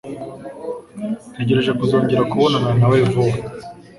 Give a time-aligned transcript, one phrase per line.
[1.33, 3.35] Ntegereje kuzongera kubonana nawe vuba.